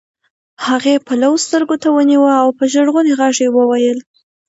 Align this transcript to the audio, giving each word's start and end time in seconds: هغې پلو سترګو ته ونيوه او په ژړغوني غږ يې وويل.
هغې 0.67 0.95
پلو 1.07 1.31
سترګو 1.45 1.75
ته 1.83 1.87
ونيوه 1.91 2.33
او 2.41 2.49
په 2.57 2.63
ژړغوني 2.71 3.13
غږ 3.19 3.35
يې 3.43 3.49
وويل. 3.55 3.97